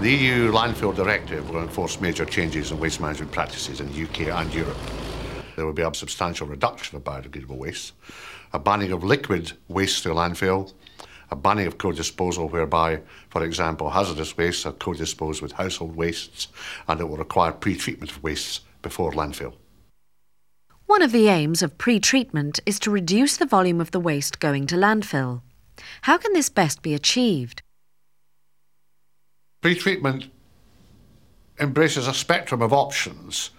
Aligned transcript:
The 0.00 0.10
EU 0.10 0.50
Landfill 0.50 0.96
Directive 0.96 1.50
will 1.50 1.60
enforce 1.60 2.00
major 2.00 2.24
changes 2.24 2.70
in 2.70 2.80
waste 2.80 3.02
management 3.02 3.32
practices 3.32 3.80
in 3.80 3.92
the 3.92 4.04
UK 4.04 4.28
and 4.28 4.54
Europe. 4.54 4.78
There 5.56 5.66
will 5.66 5.74
be 5.74 5.82
a 5.82 5.92
substantial 5.92 6.46
reduction 6.46 6.96
of 6.96 7.04
biodegradable 7.04 7.58
waste, 7.58 7.92
a 8.54 8.58
banning 8.58 8.92
of 8.92 9.04
liquid 9.04 9.52
waste 9.68 10.04
to 10.04 10.08
landfill, 10.08 10.72
a 11.30 11.36
banning 11.36 11.66
of 11.66 11.76
co-disposal 11.76 12.48
whereby, 12.48 13.02
for 13.28 13.44
example, 13.44 13.90
hazardous 13.90 14.38
wastes 14.38 14.64
are 14.64 14.72
co-disposed 14.72 15.42
with 15.42 15.52
household 15.52 15.94
wastes 15.94 16.48
and 16.88 16.98
it 16.98 17.04
will 17.04 17.18
require 17.18 17.52
pre-treatment 17.52 18.10
of 18.10 18.22
wastes 18.22 18.62
before 18.80 19.12
landfill. 19.12 19.52
One 20.86 21.02
of 21.02 21.12
the 21.12 21.28
aims 21.28 21.60
of 21.60 21.76
pre-treatment 21.76 22.58
is 22.64 22.78
to 22.80 22.90
reduce 22.90 23.36
the 23.36 23.44
volume 23.44 23.82
of 23.82 23.90
the 23.90 24.00
waste 24.00 24.40
going 24.40 24.66
to 24.68 24.76
landfill. 24.76 25.42
How 26.02 26.16
can 26.16 26.32
this 26.32 26.48
best 26.48 26.80
be 26.80 26.94
achieved? 26.94 27.60
Pre-treatment 29.60 30.30
embraces 31.58 32.08
a 32.08 32.14
spectrum 32.14 32.62
of 32.62 32.72
options. 32.72 33.50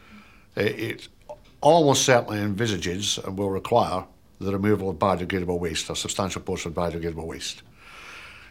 It 0.55 1.07
almost 1.61 2.05
certainly 2.05 2.39
envisages 2.39 3.19
and 3.19 3.37
will 3.37 3.51
require 3.51 4.05
the 4.39 4.51
removal 4.51 4.89
of 4.89 4.97
biodegradable 4.97 5.59
waste, 5.59 5.89
a 5.89 5.95
substantial 5.95 6.41
portion 6.41 6.71
of 6.71 6.75
biodegradable 6.75 7.25
waste. 7.25 7.61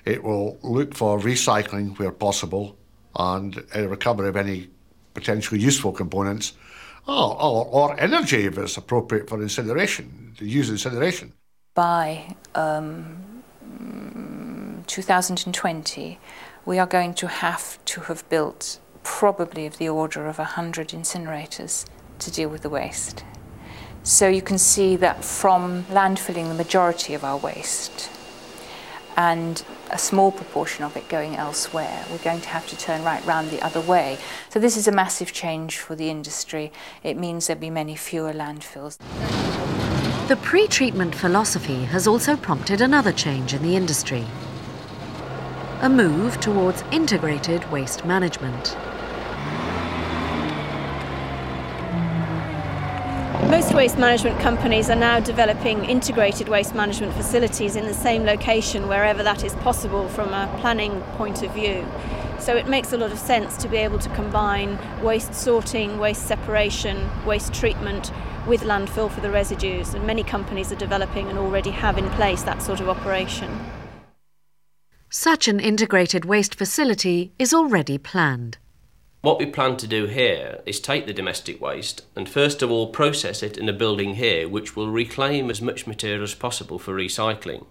It 0.04 0.22
will 0.22 0.58
look 0.62 0.94
for 0.94 1.18
recycling 1.18 1.98
where 1.98 2.12
possible 2.12 2.76
and 3.16 3.62
a 3.74 3.88
recovery 3.88 4.28
of 4.28 4.36
any 4.36 4.68
potentially 5.14 5.60
useful 5.60 5.92
components 5.92 6.52
or, 7.08 7.42
or, 7.42 7.66
or 7.66 8.00
energy 8.00 8.46
if 8.46 8.56
it's 8.56 8.76
appropriate 8.76 9.28
for 9.28 9.42
incineration, 9.42 10.34
to 10.38 10.46
use 10.46 10.70
incineration. 10.70 11.32
By 11.74 12.36
um, 12.54 13.29
2020, 14.90 16.18
we 16.66 16.76
are 16.76 16.86
going 16.86 17.14
to 17.14 17.28
have 17.28 17.82
to 17.84 18.00
have 18.02 18.28
built 18.28 18.80
probably 19.04 19.64
of 19.64 19.78
the 19.78 19.88
order 19.88 20.26
of 20.26 20.38
100 20.38 20.88
incinerators 20.88 21.86
to 22.18 22.30
deal 22.30 22.48
with 22.48 22.62
the 22.62 22.68
waste. 22.68 23.24
So 24.02 24.26
you 24.26 24.42
can 24.42 24.58
see 24.58 24.96
that 24.96 25.24
from 25.24 25.84
landfilling 25.84 26.48
the 26.48 26.54
majority 26.54 27.14
of 27.14 27.22
our 27.22 27.36
waste 27.36 28.10
and 29.16 29.64
a 29.92 29.98
small 29.98 30.32
proportion 30.32 30.84
of 30.84 30.96
it 30.96 31.08
going 31.08 31.36
elsewhere, 31.36 32.04
we're 32.10 32.18
going 32.18 32.40
to 32.40 32.48
have 32.48 32.66
to 32.66 32.76
turn 32.76 33.04
right 33.04 33.24
round 33.24 33.50
the 33.50 33.62
other 33.64 33.80
way. 33.80 34.18
So 34.48 34.58
this 34.58 34.76
is 34.76 34.88
a 34.88 34.92
massive 34.92 35.32
change 35.32 35.78
for 35.78 35.94
the 35.94 36.10
industry. 36.10 36.72
It 37.04 37.16
means 37.16 37.46
there'll 37.46 37.60
be 37.60 37.70
many 37.70 37.94
fewer 37.94 38.32
landfills. 38.32 38.98
The 40.26 40.36
pre-treatment 40.36 41.14
philosophy 41.14 41.84
has 41.84 42.08
also 42.08 42.36
prompted 42.36 42.80
another 42.80 43.12
change 43.12 43.54
in 43.54 43.62
the 43.62 43.76
industry. 43.76 44.26
A 45.82 45.88
move 45.88 46.38
towards 46.40 46.84
integrated 46.92 47.64
waste 47.72 48.04
management. 48.04 48.76
Most 53.48 53.72
waste 53.72 53.96
management 53.96 54.38
companies 54.40 54.90
are 54.90 54.94
now 54.94 55.20
developing 55.20 55.86
integrated 55.86 56.50
waste 56.50 56.74
management 56.74 57.14
facilities 57.14 57.76
in 57.76 57.86
the 57.86 57.94
same 57.94 58.24
location 58.24 58.88
wherever 58.88 59.22
that 59.22 59.42
is 59.42 59.54
possible 59.54 60.06
from 60.10 60.34
a 60.34 60.54
planning 60.60 61.00
point 61.16 61.42
of 61.42 61.50
view. 61.54 61.86
So 62.38 62.56
it 62.56 62.68
makes 62.68 62.92
a 62.92 62.98
lot 62.98 63.10
of 63.10 63.18
sense 63.18 63.56
to 63.56 63.66
be 63.66 63.78
able 63.78 64.00
to 64.00 64.10
combine 64.10 64.78
waste 65.02 65.32
sorting, 65.32 65.98
waste 65.98 66.26
separation, 66.26 67.08
waste 67.24 67.54
treatment 67.54 68.12
with 68.46 68.64
landfill 68.64 69.10
for 69.10 69.22
the 69.22 69.30
residues 69.30 69.94
and 69.94 70.06
many 70.06 70.24
companies 70.24 70.70
are 70.70 70.76
developing 70.76 71.30
and 71.30 71.38
already 71.38 71.70
have 71.70 71.96
in 71.96 72.10
place 72.10 72.42
that 72.42 72.60
sort 72.60 72.80
of 72.80 72.88
operation. 72.90 73.48
Such 75.12 75.48
an 75.48 75.58
integrated 75.58 76.24
waste 76.24 76.54
facility 76.54 77.32
is 77.36 77.52
already 77.52 77.98
planned. 77.98 78.58
What 79.22 79.40
we 79.40 79.46
plan 79.46 79.76
to 79.78 79.88
do 79.88 80.06
here 80.06 80.60
is 80.66 80.78
take 80.78 81.06
the 81.06 81.12
domestic 81.12 81.60
waste 81.60 82.04
and 82.14 82.28
first 82.28 82.62
of 82.62 82.70
all 82.70 82.92
process 82.92 83.42
it 83.42 83.58
in 83.58 83.68
a 83.68 83.72
building 83.72 84.14
here 84.14 84.48
which 84.48 84.76
will 84.76 84.88
reclaim 84.88 85.50
as 85.50 85.60
much 85.60 85.84
material 85.84 86.22
as 86.22 86.36
possible 86.36 86.78
for 86.78 86.94
recycling. 86.94 87.66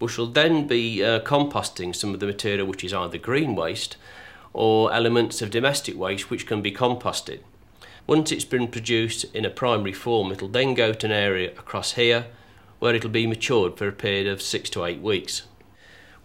We 0.00 0.08
shall 0.08 0.26
then 0.26 0.66
be 0.66 1.04
uh, 1.04 1.20
composting 1.20 1.94
some 1.94 2.12
of 2.12 2.18
the 2.18 2.26
material 2.26 2.66
which 2.66 2.82
is 2.82 2.92
either 2.92 3.16
green 3.16 3.54
waste 3.54 3.96
or 4.52 4.92
elements 4.92 5.40
of 5.40 5.50
domestic 5.50 5.96
waste 5.96 6.30
which 6.30 6.48
can 6.48 6.62
be 6.62 6.72
composted. 6.72 7.42
Once 8.08 8.32
it's 8.32 8.44
been 8.44 8.66
produced 8.66 9.24
in 9.32 9.44
a 9.44 9.50
primary 9.50 9.92
form 9.92 10.32
it'll 10.32 10.48
then 10.48 10.74
go 10.74 10.92
to 10.92 11.06
an 11.06 11.12
area 11.12 11.50
across 11.50 11.92
here 11.92 12.26
where 12.80 12.96
it'll 12.96 13.08
be 13.08 13.24
matured 13.24 13.78
for 13.78 13.86
a 13.86 13.92
period 13.92 14.26
of 14.26 14.42
six 14.42 14.68
to 14.68 14.84
eight 14.84 15.00
weeks. 15.00 15.42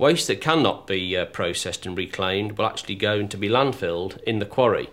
Waste 0.02 0.26
that 0.30 0.42
cannot 0.42 0.88
be 0.88 1.16
uh, 1.16 1.26
processed 1.26 1.86
and 1.86 1.96
reclaimed 1.96 2.58
will 2.58 2.66
actually 2.66 2.96
go 2.96 3.24
to 3.28 3.38
be 3.38 3.48
landfilled 3.48 4.20
in 4.24 4.40
the 4.40 4.48
quarry. 4.48 4.90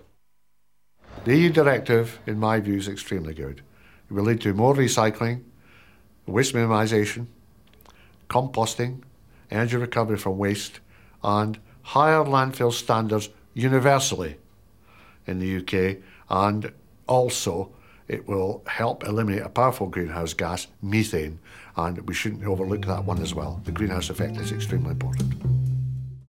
The 1.24 1.34
EU 1.34 1.48
directive, 1.48 2.19
in 2.26 2.38
my 2.38 2.60
view, 2.60 2.76
is 2.76 2.88
extremely 2.88 3.32
good. 3.32 3.62
It 4.10 4.12
will 4.12 4.24
lead 4.24 4.42
to 4.42 4.52
more 4.52 4.74
recycling, 4.74 5.44
waste 6.26 6.54
minimisation, 6.54 7.28
composting, 8.28 9.00
energy 9.50 9.78
recovery 9.78 10.18
from 10.18 10.36
waste, 10.36 10.80
and 11.24 11.58
higher 11.84 12.22
landfill 12.22 12.70
standards 12.70 13.30
universally 13.54 14.36
in 15.26 15.38
the 15.38 15.56
UK, 15.56 16.02
and 16.28 16.70
also 17.06 17.70
it 18.08 18.26
will 18.26 18.62
help 18.66 19.04
eliminate 19.04 19.42
a 19.42 19.48
powerful 19.48 19.86
greenhouse 19.86 20.32
gas, 20.34 20.66
methane, 20.82 21.38
and 21.76 22.06
we 22.08 22.14
shouldn't 22.14 22.44
overlook 22.44 22.86
that 22.86 23.04
one 23.04 23.20
as 23.22 23.34
well. 23.34 23.60
The 23.64 23.72
greenhouse 23.72 24.10
effect 24.10 24.36
is 24.38 24.50
extremely 24.50 24.91
important. 24.91 25.57